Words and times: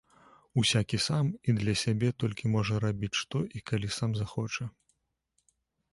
Усякі 0.61 0.97
сам 1.07 1.27
і 1.51 1.55
для 1.57 1.75
сябе 1.83 2.09
толькі 2.23 2.53
можа 2.55 2.81
рабіць 2.87 3.13
што 3.23 3.45
і 3.61 3.65
калі 3.71 3.93
сам 3.99 4.19
захоча. 4.21 4.65